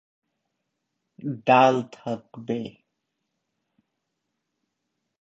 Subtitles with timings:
[1.47, 2.59] ডাল থাকবে।